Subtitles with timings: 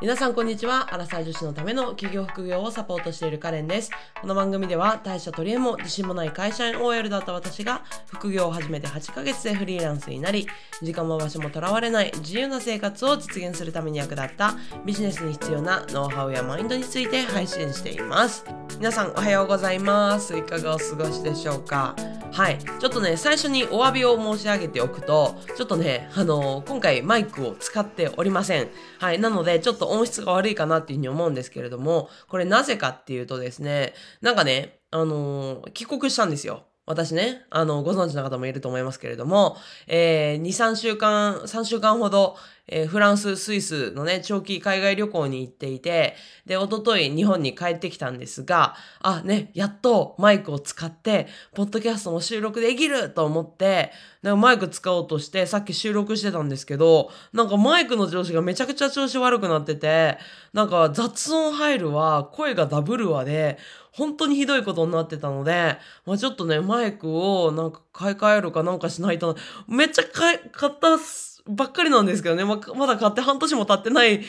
[0.00, 0.94] 皆さんこんにちは。
[0.94, 3.90] アラサー女子のための企業副業をサポートしているカレンです。
[4.18, 10.48] この番組では大社取り柄も自信もない会社員 OL だった私が副業を始めて8ヶ月でフリーランスになり、
[10.80, 14.54] 時間も場所もとらわれない自由な生活を実現するために役立った
[14.86, 18.46] ビジネスに必要なノウハウやマインドについて配信しています。
[18.78, 20.34] 皆さんおはようございます。
[20.34, 21.94] いかがお過ごしでしょうか？
[22.40, 22.58] はい。
[22.58, 28.70] ちょっとね、最初にお詫びを申し上げておくと、ちょっとね、あの今回マイクを使っておりません。
[28.98, 29.18] はい。
[29.18, 33.92] なので、ちょっと音質が悪いかなっていうふうに思うんですけれども、これなぜかっていうとですね、
[34.22, 36.62] なんかね、あの帰国したんですよ。
[36.90, 46.16] 私ね、あの、ご存知の方もいると思いますけれども、えー、2、3週間、3週間ほど、えー、フランス、スイスのね、長期海外旅行に行っていて、
[46.46, 60.18] で、おととい日本に帰ってきたんですが、あ、ね、やっとマイクを使って、ポッドキャストも収録できると思って、なんかマイク使おうとして、さっき収録してたんですけど、なんかマイクの調子がめちゃくちゃ調子悪くなってて、
[60.52, 63.58] なんか雑音入るわ、声がダブるわで、
[63.92, 70.98] 本当にひどいことになってたので、まあ、ちょっとね、マイクをなんか買い替えるかなんかしないと、めっちゃ買い、買った
[71.46, 74.22] ばっかりなんですけどね、ままだ買って半年も経ってない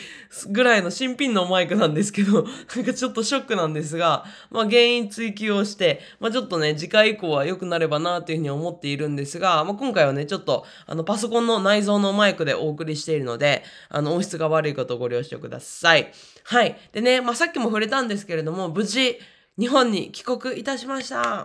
[0.50, 2.44] ぐらいの新品のマイクなんですけど、
[2.76, 16.12] なんかちょっとショックなんですが、まあ原因追求をして、まあちょっとね、次回以降は良くなればなというふうに思っているんですが、まあ今回はね、ちょっとあのパソコンの内蔵のマイクでお送りしているので、あの音質が悪いことをご了承ください。
[16.44, 16.76] はい。
[16.92, 19.18] でね、まあさっきも触れたんですけれども、無事、
[19.58, 21.44] 日本に帰国いたしました。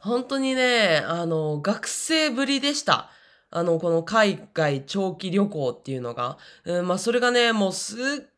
[0.00, 3.10] 本当にね、あの、学生ぶりでした。
[3.50, 6.38] あの、この海外長期旅行っていうのが。
[6.64, 8.30] うん、まあ、それがね、もうすっ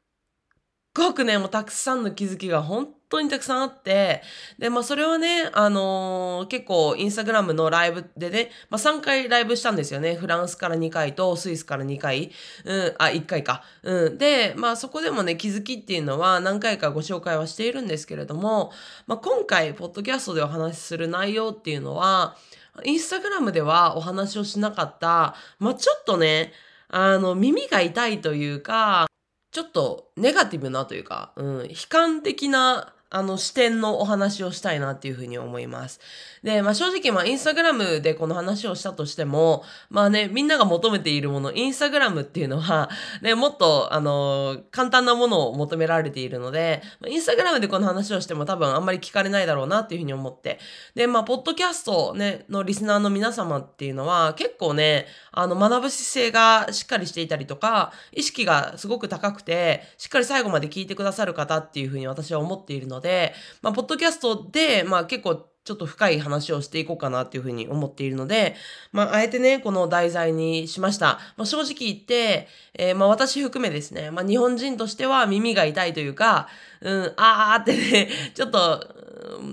[0.94, 4.22] ごくね、もうたくさんの気づきが本当にたくさんあって、
[4.58, 10.16] で、まあそれはね、あのー、結構インスタグラムのライブでね、まあ3回ライブしたんですよね。
[10.16, 12.30] フランスから2回とスイスから2回。
[12.66, 13.62] うん、あ、1回か。
[13.82, 14.18] うん。
[14.18, 18.70] で、まあそこでもね、気づきっていうのは何回かご紹介はしているんですけれども、
[19.06, 22.36] まあ今回、ポッドキャストでお話しする内容っていうのは、
[22.84, 26.52] インスタグラムではお話をしなかった、まあちょっとね、
[26.88, 29.06] あの、耳が痛いというか、
[29.50, 36.00] ちょっとネガティブなというか、うん、悲観的なあの視点のお話をしたいなっていうふうに思います。
[36.42, 42.88] で、まあ正直まあインスタグラムでこの話をしたとしても、まあね、みんなが求めているもの、インスタグラムっていうのは、
[43.20, 50.58] ね、もっとあの、簡単なものを求められているので、インスタグラムでこの話をしても多分あんまり聞かれないだろうなっていうふうに思って。
[50.94, 68.56] で、まあ、ポッドキャストね、のリスナーの皆様っていうのは結構ね、あの、学ぶ姿勢がしっかりしていたりとか、意識がすごく高くて、しっかり最後まで聞いてくださる方っていうふうに私は思っているので、でまあ、ポッドキャストで、まあ結構ちょっと深い話をしていこうかなっていうふうに思っているので、
[68.90, 71.20] まあ、あえてね、この題材にしました。
[71.36, 76.48] まあ、正直言って、えー、まあ、私含めですね、まあ、日本人としては耳が痛いというか、
[76.80, 78.84] うん、あーってね、 ちょっと、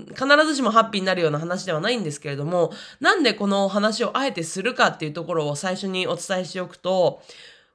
[0.08, 7.22] 必ずしもハッピーになるような話ではないんですけれども、なんでこの話をあえてするかっていうところを最初にお伝えしておくと、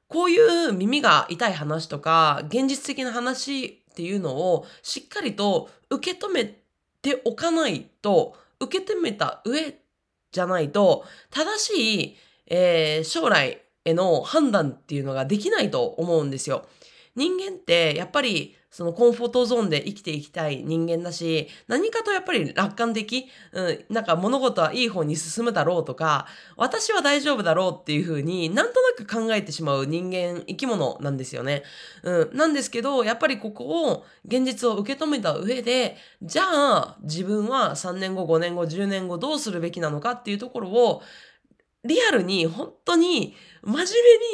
[0.08, 6.44] こういう耳が痛い話とか、現実的な話っていうのをしっかりと受け止め
[7.00, 9.74] ておかないと、受け止めた上
[10.32, 16.66] じゃないと、正しい、えー、将来への判断っていうのができないと思うんですよ。
[17.14, 26.26] 人間ってやっぱりそのコンフォートゾーンで生きていきたい人間だし、何かとやっぱり楽観的、うん、なんか物事はいい方に進むだろうとか、
[26.58, 31.62] 私は大丈夫だろうっていう風になんとなく考えてしまう人間、生き物なんですよね。
[32.02, 41.02] うん、なんですけど、やっぱりここを、現実を受け止めた上で、じゃあ自分は3年後、5年後、10年後どうするべきなのかっていうところを、
[41.86, 43.84] リアルに本当に真面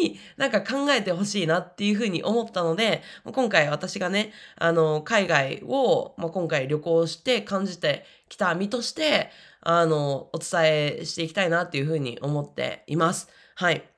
[0.03, 9.31] 目になんか考えてほしいなっていうふうに思ったので、今回私がね、あの、海外を、まあ、今回旅行して感じてきた身として、
[9.61, 13.29] あの、お伝えしていきたいなっていうふうに思っています。
[13.55, 13.89] はい。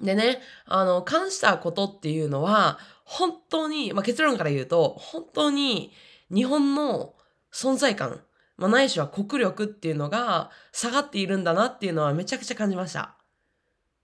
[0.00, 5.92] でね、あの、感したことっていうのは、本当に、まあ、結論から言うと、本当に
[6.32, 7.14] 日本の
[7.52, 8.22] 存在感、
[8.58, 13.16] まあ、ないしは国力っていうのが下がっているんだなっていうのはめちゃくちゃ感じました。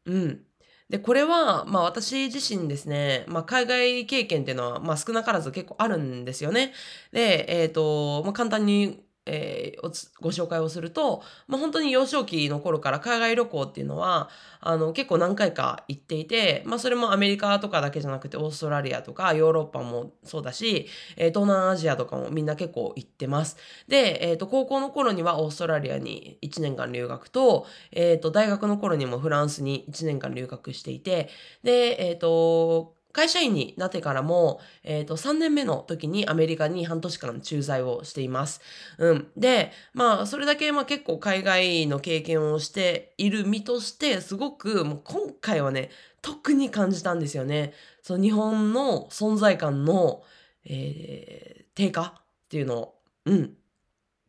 [0.07, 0.45] うん。
[0.89, 6.73] で、これは、まあ私自身ですね、まあ海外経験っていうのは、まあ少なからず結構あるんですよね。
[7.13, 14.29] で、えっ、ー、と、まあ簡単にえー、ご紹介をすると、まあ、本当に幼少期の頃から海外旅行っていうのは、
[14.61, 23.57] あの、結構何回か行っていて、まあ、それもアメリカとかだけじゃなくて、オーストラリアとかヨーロッパもそうだし、えー、東南アジアとかもみんな結構行ってます。
[23.89, 31.31] で、え、ー、と、高校の頃にはオーストラリアに1年間留学と、え、ー、と、大学の頃にもフランスに1年間留学していて、
[31.63, 38.61] で、えっ、と、会社員になってからも、えっ、ー、と、3年目の時にアメリカに半年間駐在をしています。
[38.99, 39.29] うん。
[39.37, 45.91] で、まあ、それだけ、まあ結構海外の経験をしている身として、すごく、もう今回はね、
[46.23, 47.73] 特に感じたんですよね。
[48.03, 50.25] その日本の存在感の、
[50.65, 52.95] えー、低下っていうのを。
[53.27, 53.57] うん。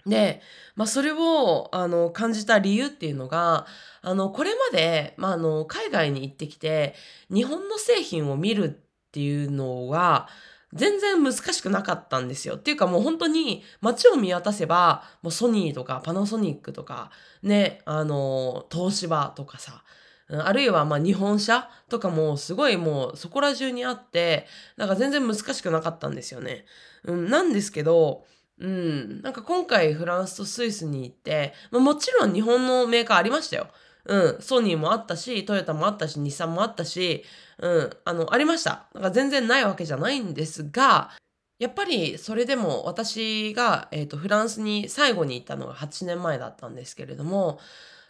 [0.05, 0.41] で、
[0.75, 3.65] まあ、それを、あの、感じた理由っていうのが、
[4.01, 6.93] あの、これまで、まあ、あの、海外に行ってきて、
[7.33, 10.27] 日本の製品を見るっていうのは、
[10.73, 12.57] 全然難しくなかったんですよ。
[12.57, 17.11] っていうかもう本当に街を見渡せば、もうソニーとかパナソニックとか、
[17.41, 19.83] ね、あの、東芝とかさ、
[20.27, 26.65] あるいはまあ日本車とかもすごいもうそこら中にあって、なんか全然難しくなかったんですよね。
[27.05, 28.25] うん、なんですけど、
[28.59, 29.21] うん。
[29.21, 33.67] なんか今回フランスとスイスに行って、まあ、もちろん日本のメーカーありましたよ。
[34.05, 34.41] うん。
[34.41, 37.23] ソニーもあったし、トヨタもあったし、日産もあったし、
[37.59, 37.89] うん。
[38.05, 38.87] あの、ありました。
[38.93, 41.11] なんか全然ないわけじゃないんですが、
[41.57, 47.59] やっぱりそれでも私が、えっ、ー、と、フランスに最後に行ったのが8年前だったんですけれども、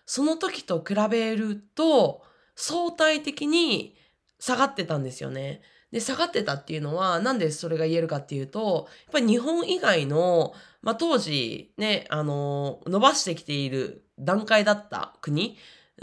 [0.05, 2.23] その時と比べると、
[2.55, 3.95] 相対的に
[4.39, 5.61] 下がってたんですよね。
[5.91, 15.57] で、下がってたっていうのは、なんでそれが言えるかっていうと、やっぱり日本以外の、まあ、当時ね、あの、伸ばしてきている段階だった国、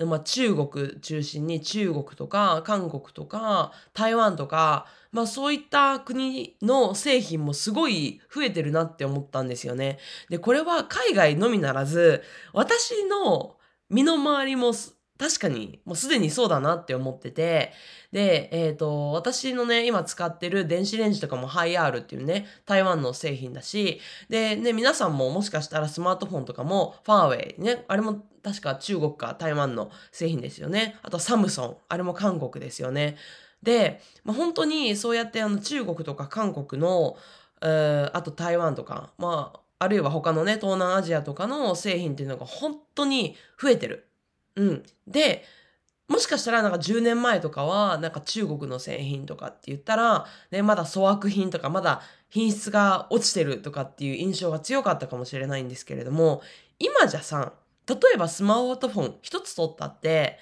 [0.06, 9.98] まあ、中国中心に中国とか韓国とか台湾とか、まあそういった国の製品もすごい増えてるなって思ったんですよね。
[10.30, 12.22] で、これは海外のみならず、
[12.54, 13.56] 私の
[13.90, 14.72] 身の回りも
[15.22, 17.72] 確かにもうすでにそうだなって思ってて、
[18.10, 30.96] で、えっ、ー、と、私のね、今使ってる電子レンジとかもハイアールっていうね、台湾の製品だし、で、ね、皆さんももしかしたらスマートフォンとかもファーウェイね、あれも確か中国か台湾の製品ですよね。
[31.02, 33.16] あとサムソン、あれも韓国ですよね。
[33.62, 37.16] で、まあ、本当にそうやってあの中国とか韓国の、
[37.62, 44.08] え、あと台湾とか、まあ、あるいは他のね、東南アジアとかの製品っていうのが本当に増えてる。
[44.56, 44.82] うん。
[45.06, 45.44] で、
[46.08, 56.42] もしかしたらなんか10年前とかはなんか中国の製品とかって言ったら、ね、まだ粗悪品とかまだ品質が落ちてるとかっていう印象が強かったかもしれないんですけれども、
[56.78, 57.54] 今じゃさ、
[57.88, 60.38] 例えばスマートフォン一つ取ったって、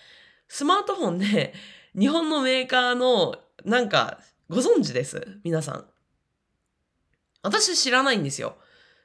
[0.49, 1.55] スマートフォンで
[1.99, 4.19] 日本のメーカーのなんか
[4.49, 5.39] ご存知です？
[5.45, 5.87] 皆さん。
[7.43, 8.57] 私知らないんですよ。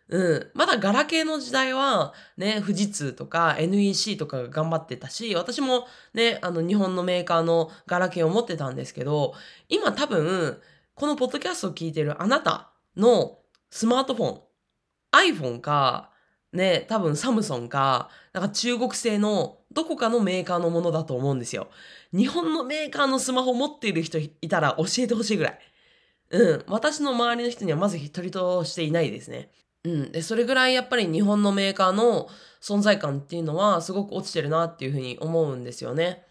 [0.10, 0.52] うん。
[0.54, 9.34] まだガラケーの時代は、ね、富士通とか NEC とかが頑張ってたし、私もね、あの日本のメーカーのガラケーを持ってたんですけど、
[9.68, 10.62] 今多分、
[10.94, 13.40] このポッドキャストを聞いてるあなたの
[13.72, 14.42] スマートフォン、
[15.12, 16.12] iPhone か、
[16.54, 21.70] ね、多分サムソンか、なんか中国製のどこかのメーカーのものだと思うんですよ。
[22.14, 25.60] 日本のメーカーのスマホ持っている人いたら教えてほしいぐらい。
[26.30, 26.64] うん。
[26.68, 29.50] 私の周りの人にはまず一人としていないですね。
[29.86, 30.12] うん。
[30.12, 32.28] で、それぐらいやっぱり日本のメーカーの
[32.62, 36.26] 存在感っていうのはすごく落ちてるなっていうふうに思うんですよね。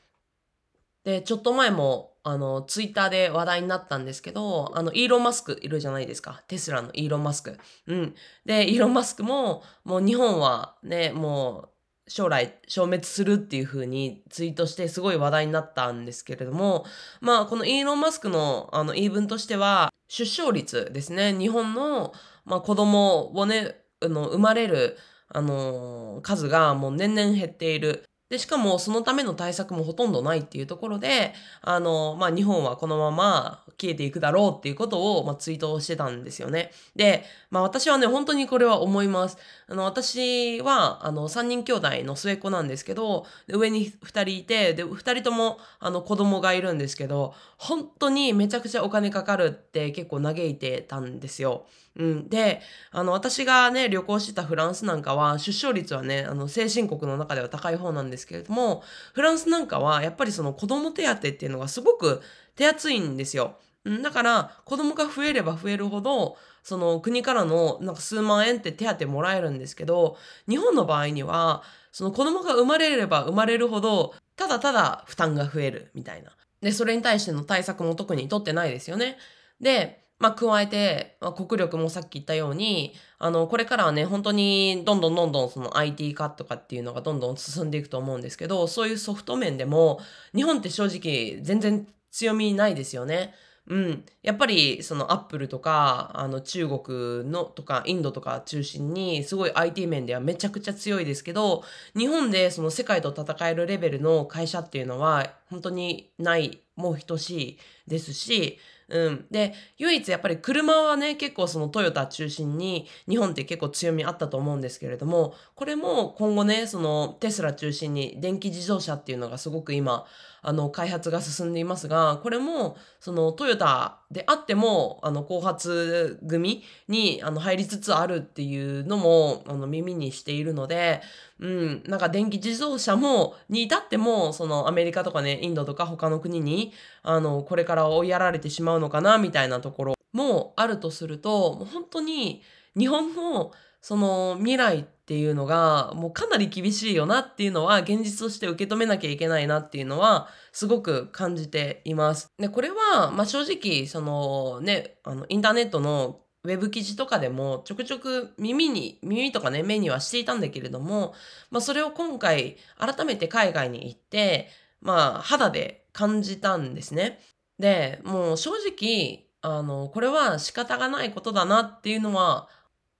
[1.04, 6.42] で、ちょっと前も、あの、ツイッターで話題になったんですけど、あの、イーロン・マスクいるじゃないですか。
[6.48, 7.58] テスラのイーロン・マスク。
[7.86, 8.14] うん。
[8.46, 11.68] で、イーロン・マスクも、もう日本はね、もう、
[12.06, 16.84] 将来消滅するっていう風にツイートしてすごい話題になったんですけれども、
[17.22, 21.32] まあこのイーロン・マスクのあの言い分としては、出生率ですね。
[21.32, 22.12] 日本の
[22.44, 24.96] まあ、子供をね、あの、生まれる、
[25.28, 28.04] あのー、数がもう年々減っている。
[28.30, 36.72] で、しかもそのための対策もほとんどないっていうところで、あの、まあ、日本はこのまま消えていくだろうっていうことを、まあ、ツイートをしてたんですよね。
[36.96, 39.36] で、まあ、私はね、本当にこれは思います。
[39.66, 51.66] あの、私は、あの、3人兄弟の末っ子なんですけど、上に2人いて、で、2人とも、あの、子供がいるんですけど、本当にめちゃくちゃお金かかるって結構嘆いてたんですよ。
[51.96, 52.28] うん。
[52.28, 52.60] で、
[52.90, 58.82] あの、私がね、旅行してたフランスなんかは、出生率はね、あの、先進国の中では高い方なんですけれども、
[59.12, 62.20] フランスなんかは、やっぱりその子供手当っていうのがすごく
[62.56, 63.58] 手厚いんですよ。
[63.84, 70.16] うん、だから、子供が増えれば増えるほど、その国からのなんか数万円って手当もらえるんですけど、
[70.48, 76.32] 日本の場合には、その子供が生まれれば生まれるほど、ただただ負担が増えるみたいな。
[76.60, 79.18] で、それに対しての対策も特に取ってないですよね。
[79.60, 90.00] で、まあ、加えて、まあ、国力もさっき言ったように、あの、これからはね、本当にどんどんどんどんその IT 化とかっていうのがどんどん進んでいくと思うんですけど、そういうソフト面でも、
[90.34, 93.34] 日本って正直全然強みないですよね。
[93.66, 94.04] うん。
[94.22, 101.64] やっぱり、そのアップルとか、あの中国のとか、インドとか中心に、すごい IT 面ではめちゃくちゃ強いですけど、
[101.96, 109.26] 日本でその世界と戦えるレベルの会社っていうのは、本当にない、もう等しいですし、うん。
[109.30, 120.06] で、唯一やっぱり車はね、結構そのトヨタ中心に日本って結構強みあったと思うんですけれども、これも今後ね、そのテスラ中心に電気自動車っていうのがすごく今、
[120.42, 131.00] あの、開発が進んでいますが、これも、そのトヨタであっても、あの、後発組にあの入りつつあるっていうのも、あの、耳にしているので、
[131.40, 136.72] うん、なんか電気自動車も、に至っても、そのアメリカとかね、インドとか他の国に、
[137.02, 142.42] あの、これから追いやられてしまうのかな、みたいなところもあるとすると、もう本当に
[142.76, 143.52] 日本の
[143.84, 152.32] その未来っていうのがもうかなり厳しいよなっていうのは現実として受け止めなきゃいけないなっていうのはすごく感じています。
[152.38, 161.14] で、これは、まあ、正直、そのね、あの、インターネットのウェブ記事とかでもちょくちょく耳に、耳とかね、目にはしていたんだけれども、
[161.50, 164.48] まあそれを今回改めて海外に行って、
[164.80, 167.20] まあ肌で感じたんですね。
[167.58, 172.48] で、もう正直、あの、これは仕方がないことだなっていうのは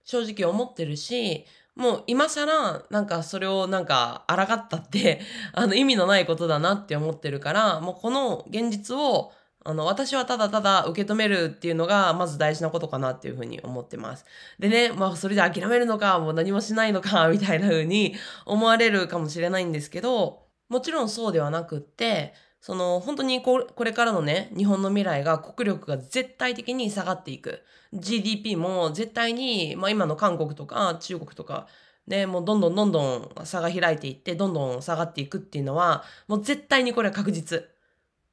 [0.05, 5.21] 正直思ってるし、もう今更なんかそれをなんか抗ったって
[5.53, 9.33] あの意味のないことだなって思ってるから、もうこの現実を
[9.67, 14.27] あの、私はただただ受け止めるっていうのが、まず大事なことかなっていうふうに思ってます。
[14.59, 27.63] でね、まあ、それで諦めるのか、もう何もしないのか、 みたいな風に思われるかもしれないんですけど、もちろんそうではなくって、その、本当にここれからのね、日本の未来が国力が絶対的に下がっていく。
[27.95, 31.69] GDP も絶対に、まあ今の韓国とか中国とか、
[32.07, 37.65] ね、もうどんどんどんどん差が開いていって、どんどん下がっていくっていうのは、もう絶対にこれは確実。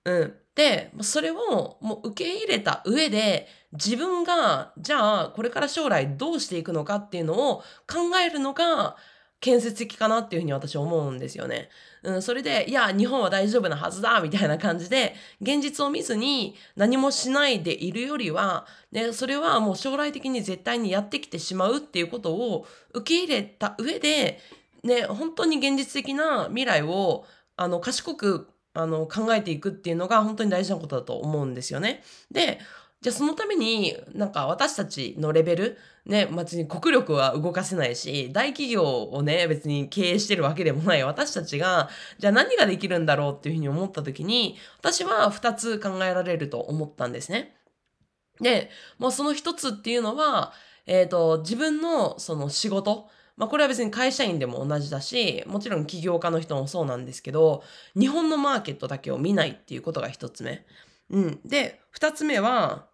[0.06, 0.42] うん。
[0.62, 8.96] で、それをもう受け入れた上で、自分が、じゃあ、これから将来どうしていくのかっていうのを考えるのが、
[9.40, 11.70] 建設的かなっていうふうに私は思うんですよね。
[12.04, 24.40] うん、それで、いや、日本は大丈夫なはずだみたいな感じで、現実を見ずに何もしないでいるよりは、ね、それはもう将来的に絶対にやってきてしまうっていうことを受け入れた上で、
[24.84, 27.26] ね、本当に現実的な未来を、
[27.58, 32.04] あの、賢く、あの、考えていくっていうのが本当に大事なことだと思うんですよね。
[32.32, 32.60] で、
[33.02, 47.56] じゃあそのために、なんか私たちのレベル、ね、別に国力は動かせないし、大企業をね、別に経営してるわけでもない私たちが、じゃあ何ができるんだろうっていうふうに思った時に、私は2つ考えられると思ったんですね。
[48.40, 50.54] で、まあその1つっていうのは、
[50.86, 57.64] えっ、ー、と、自分のその仕事、まあこれは別に会社員でも同じだし、もちろん起業家の人もそうなんですけど、
[57.98, 60.66] 日本のマーケットだけを見ないっていうことが一つ目。
[61.10, 61.40] うん。
[61.46, 62.88] で、二つ目は、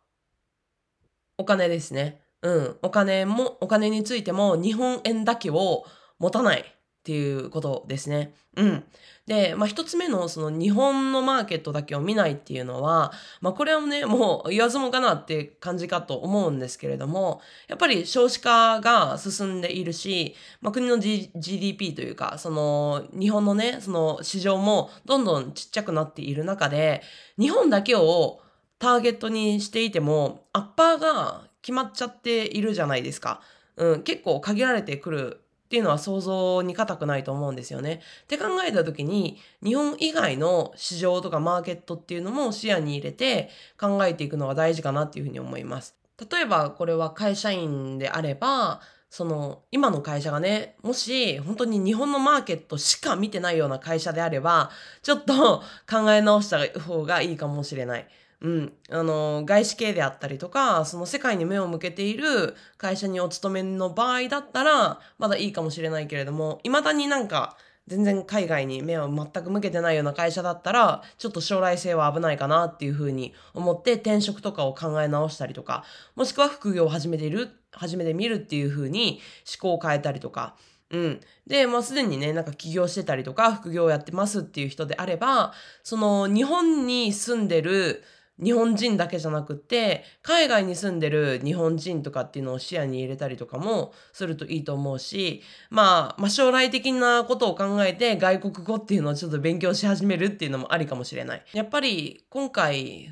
[1.38, 2.22] お金ですね。
[2.42, 2.78] うん。
[2.82, 5.86] お金も、お金についても日本円だけを
[6.20, 6.77] 持たない
[7.08, 8.34] っていうことですね。
[8.58, 8.84] うん。
[9.28, 27.04] で、まあ一つ目のその日本のマーケットだけを見ないっていうのは、まあこれはね、もう言わずもかなって感じかと思うんですけれども、やっぱり少子化が進んでいるし、まあ国の、G、GDP というか、その日本のね、その市場もどんどんちっちゃくなっている中で、
[27.40, 28.42] 日本だけを
[28.80, 33.40] ターゲットにしていても、アッパーが決まっちゃっているじゃないですか。
[33.78, 38.00] うん、結構限られてくるっていうのは想像に難くないと思うんですよね。
[38.24, 45.98] って考えた時に、日本以外の市場とかマーケットっていうのも視野に入れて考えていくのが大事かなっていうふうに思います。
[46.32, 54.72] 例えばこれは会社員であれば、その今の会社がね、もし本当に日本のマーケットしか見てないような会社であれば、
[55.04, 58.08] ちょっと考え直した方がいいかもしれない。
[58.40, 75.84] うん、あの、外資系であったりとか、その世界に目を向けている会社にお勤めの場合だったら、まだいいかもしれないけれども、未だになんか、全然海外に目を全く向けてないような会社だったら、ちょっと将来性は危ないかなっていうふうに思って転職とかを考え直したりとか、
[76.16, 79.22] もしくは副業を始めている、始めてみるっていうふうに
[79.62, 80.58] 思考を変えたりとか、
[80.90, 81.20] うん。
[81.46, 85.54] で、まあ、すでにね、なんか起業してたりとか、副業をやってますっていう人であれば、
[85.84, 88.04] その、日本に住んでる、
[88.44, 101.44] 日本人だけじゃなくて、海外に住んでる日本人とかっていうのを視野に入れたりとかもするといいと思うし、まあ、まあ将来的なことを考えて外国語っていうのをちょっと勉強し始めるっていうのもありかもしれない。
[101.54, 103.12] やっぱり今回、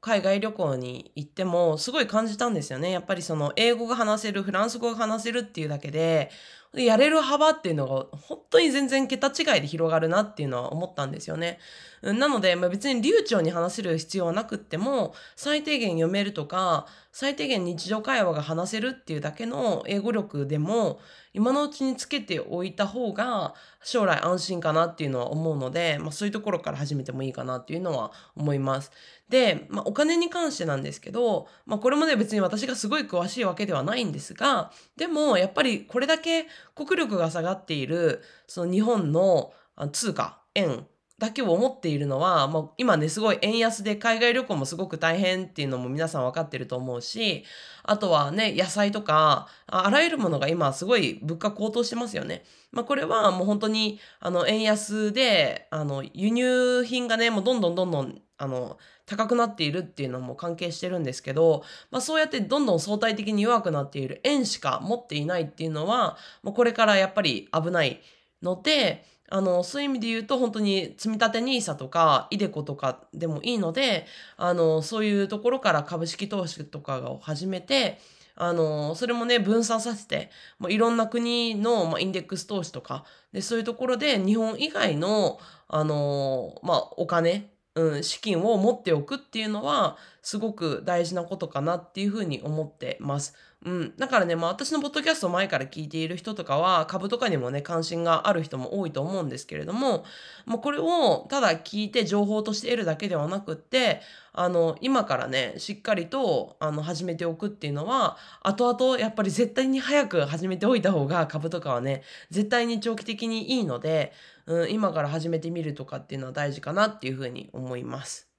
[0.00, 2.90] 海外旅行に行ってもすごい感じたんですよね。
[2.90, 6.30] やっぱりその英語が話せる、フランス語が話せるっていうだけで、
[6.74, 11.58] やれる幅っていうのが本当に全然桁違いで広がるなっていうのは思ったんですよね。
[12.02, 21.00] なので、まあ、別に流暢に話せる必要はなくっても、最低限読めるとか、最低限日常会話が話せるっていうだけの英語力でも、
[21.32, 23.54] 今のうちにつけておいた方が
[23.84, 28.90] 将来安心かなっていうのは思うので、まあ、そういうところから始めてもいいかなっていうのは思います。
[29.28, 39.52] で、まあ、お金に関してなんですけど、まあ、これまで別に私がすごい詳しいわけではないんですが、でもやっぱりこれだけ国力が下がっている、その日本の
[39.92, 40.86] 通貨、円
[41.20, 47.44] だけを思っているのは、まあ、今ね、すごい円安で海外旅行もすごく大変っていうのも皆さん分かってると思うし、
[47.82, 52.42] あとはね、野菜とか、あらゆるものが今すごい物価高騰してますよね。
[52.72, 68.00] まあ、これはもう本当に、あの、円安で、あの、輸入品がね、もうどんどんどんどん、あの、高くなっているっていうのも関係してるんですけど、まあ、そうやってどんどん相対的に弱くなっている円しか持っていないっていうのは、もうこれからやっぱり危ない
[68.42, 74.06] ので、あの、そういう意味で言うと、本当に積み立て NISA とか、イデコとかでもいいので、
[74.36, 77.98] あの、そういうところから株式投資とかを始めて、
[78.34, 93.34] あの、それもね、分散させて、もういろんな国の、まあ、インデックス投資とか、で、そういうところで日本以外の、あの、まあ、お金、うん、資金を持っておくっていうのは、すごく大事なことかなっていうふうに思ってます。
[93.62, 93.96] うん。
[93.98, 100.04] だからね、まあ私のポッドキャスト前から聞いている人とかは、株とかにもね、関心がある人も多いと思うんですけれども、
[100.46, 104.00] まあこれをただ聞いて情報として得るだけではなくって、
[104.32, 114.12] あの、今からね、しっかりと、あの、始めておくっていうのは、後々やっぱり絶対に早く始めておいた方が株とかはね、絶対に長期的にいいので、
[114.46, 118.30] うん、今から始めてみるとかっていうのは大事かなっていうふうに思います。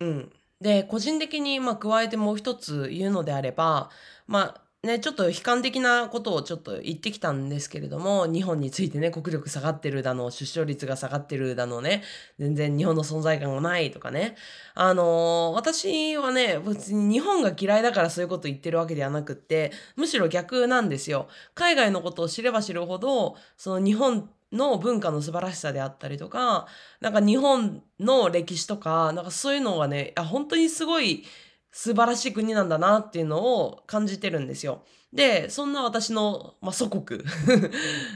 [0.00, 0.32] うん。
[0.62, 3.90] で、個人的に、まあ、加えてもう一つ言うのであれば、
[4.26, 12.02] まあ、ね、ちょっと悲観的なことをちょっと言ってきたんですけれども、日本についてね、国力下がってるだの、出生率が下がってるだのね、
[12.38, 14.36] 全然日本の存在感がないとかね。
[14.74, 21.28] あのー、私はね、別に日本が嫌いだからそういうこと言ってるわけではなくって、むしろ逆なんですよ。
[21.54, 26.66] 海外のことを知れば知るほど、その日本っての文化の素晴らしさであったりとか、
[27.00, 31.24] なんか日本の歴史とか、なんかそういうのがね、本当にすごい
[31.72, 34.84] 素晴らしい国なんだなっていうのを感じてるんですよ。
[35.12, 37.22] で、そんな私の、まあ、祖国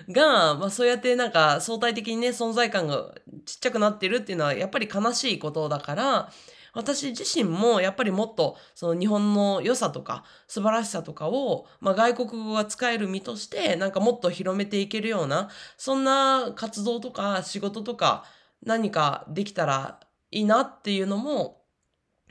[0.09, 6.33] が、まあ、そうやってなんか相対的にね、存在感がちっちゃくなってるっていうのはやっぱり悲しいことだから、
[6.77, 18.25] 私自身もやっぱりもっとその日本の良さとか素晴らしさとかを、まあ、外国語が使える身としてなんかもっと広めていけるようなそんな活動とか仕事とか
[18.63, 21.63] 何かできたらいいなっていうのも、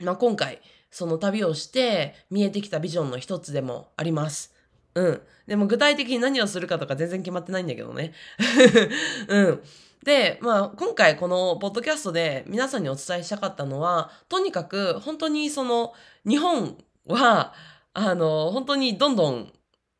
[0.00, 0.60] まあ、今回
[0.92, 4.54] その旅をして見えてきたビジョンの一つでもあります。
[4.94, 5.20] うん。
[5.48, 8.14] でも具体的に何をするかとか全然決まってないんだけどね。
[9.28, 9.62] うん。
[10.06, 17.52] で、まあ、今回このポッドキャストで皆さんにお伝えしたかったのは、とにかく本当にその日本は、
[17.92, 19.52] あの、本当にどんどん、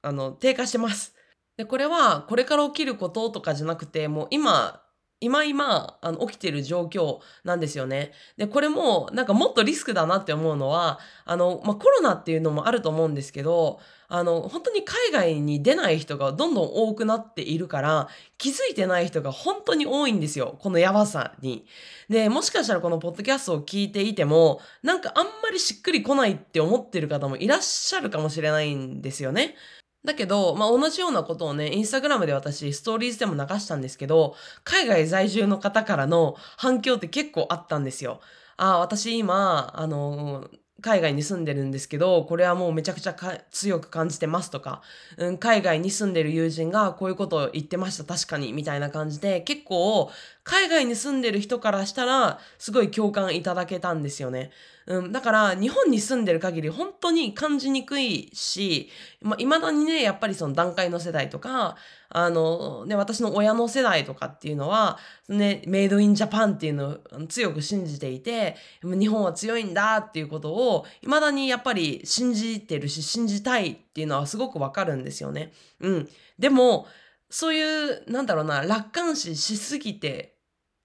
[0.03, 1.12] あの、低下してます。
[1.57, 4.81] で、これはこれから起きることとかじゃなくて、もう今、
[5.19, 8.12] 今今、あの、起きてる状況なんですよね。
[8.37, 20.57] で、これも、なんかもっとリスクだなって思うのは、あの、まあ、コロナっていうのもあると思うんですけど、あの、本当に海外に出ない人がどんどん多くなっているから、気づいてない人が本当に多いんですよ。
[20.61, 21.66] このやばさに。
[22.09, 29.57] で、もしかしたらこのポッドキャストを聞いていても、なんかあんまりしっくりこないって思ってる方もいらっしゃるかもしれないんですよね。
[30.05, 38.21] だけど、まあ、同じようなことをね、インスタグラムで私、ストーリーズでも流したんですけど、海外在住の方からの反響って結構あったんですよ。
[38.57, 40.49] ああ、私今、あの、
[40.87, 43.16] 海外に住んでるんですけど、これはもうめちゃくちゃ
[43.51, 44.83] 強く感じてますとか、
[45.16, 50.09] うん、海外に住んでる友人がこういうことを言ってました、確かに、みたいな感じで、結構、
[50.44, 54.53] 海外に住んでる人からしたら、すごい共感いただけたんですよね。
[54.87, 58.88] うん、だから、日本に住んでる限り、本当に感じにくいし、
[59.20, 61.77] まあ、未だにね、やっぱりその段階の世代とか、
[62.09, 75.53] あの、ね、私の親の世代とかっていうのは、ね、メイドインジャパンっていうのを強く信じていて、日本は強いんだっていうことを、未だにやっぱり信じてるし、信じたいっていうのはすごくわかるんですよね。
[75.81, 76.09] うん。
[76.38, 76.87] でも、
[77.29, 80.37] そういう、なんだろうな、楽観視しすぎて、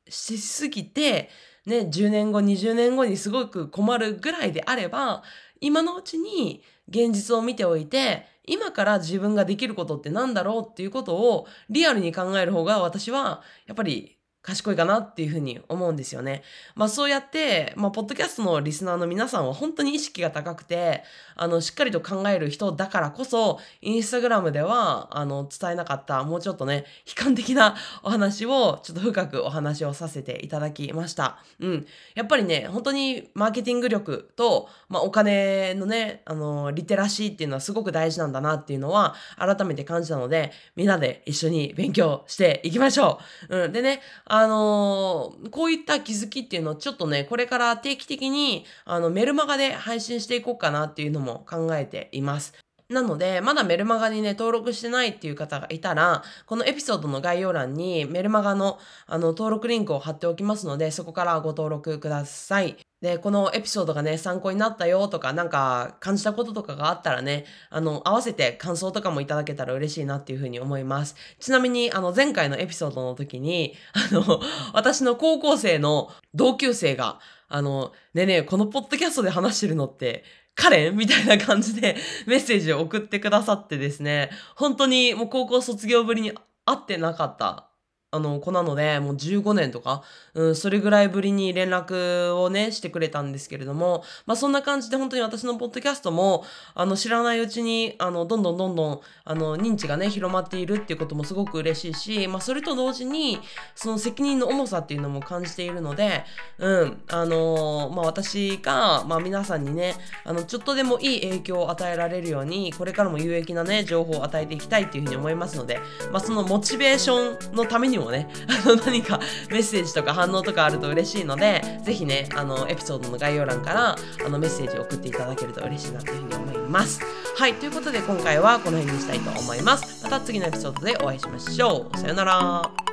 [0.09, 1.29] しすぎて、
[1.65, 5.23] ね、10年後、20年後にすごく困るぐらいであれば、
[5.59, 16.43] 今のうちに現実を見ておいて、今から自分ができることって何だろうっていうことをリアルに考える方が私はやっぱり賢いかなっていうふうに思うんですよね。
[16.75, 21.03] まあそうやって、まあポッドキャストのリスナーの皆さんは本当に意識が高くて、
[21.35, 31.37] あの、しっかりと考える人だからこそ、インスタグラムでは、あの、伝えなかった、もうちょっとね、悲観的な お話を、ちょっと深くお話をさせていただきました。
[31.59, 31.87] うん。
[32.15, 43.57] やっぱりね、本当にマーケティング力と、まあお金のね、あの、リテラシーっていうのはすごく大事なんだなっていうのは、改めて感じたので、みんなで一緒に勉強していきましょう。
[43.63, 43.71] うん。
[43.71, 44.01] でね、
[44.33, 52.53] あのー、こういった気づきっていうのをちょっとね、これから定期的に、あの、メルマガで配信していこうかなっていうのも考えています。
[52.91, 62.77] なので、まだメルマガにね、登録してないっていう方がいたら、このエピソードの概要欄にメルマガのあの登録リンクを貼っておきますので、そこからご登録ください。
[63.01, 71.15] で、このエピソードがね、参考になったよとか、なんか感じたこととかがあったらね、あの、合わせて感想とかもいただけたら嬉しいなっていうふうに思います。
[71.39, 73.73] ちなみに、あの、前回のエピソードの時に、
[74.11, 74.39] あの、
[74.73, 80.23] 私の高校生の同級生が、あの、ねえねえ、このポッドキャストで話してるのって、
[80.55, 81.95] カレンみたいな感じで
[82.27, 86.33] メッセージを送ってくださってですね、本当にもう高校卒業ぶりに
[86.65, 87.70] 会ってなかった
[88.13, 96.43] あの、子なので、もう15年とか、うん、それぐらいぶりに連絡をね、してくれたんですけれども、まあそんな感じで本当に私のポッドキャストも、
[96.75, 103.39] あの、知らないうちに、あの、どんどんどんどん、あの、認知がね、広まっているっていうこともすごく嬉しいし、まあそれと同時に、
[103.75, 106.25] その責任の重さっていうのも感じているので、
[106.57, 109.95] うん、あのまあ私が、まあ皆さんにね、
[110.25, 115.79] あの、ちょっとでもいい影響を与えられるように、これからも有益なね、情報を与えていきたいっていうふうに思いますので、
[116.11, 127.01] まあそのモチベーションのためにもね、あの、何かメッセージとか反応とかあると嬉しいので、ぜひね、あの、エピソードの概要欄から、あの、メッセージを送っていただけると嬉しいなというふうに思います。
[127.37, 130.03] はい、ということで今回はこの辺にしたいと思います。
[130.03, 131.97] また次のエピソードでお会いしましょう。
[131.97, 132.90] さよなら。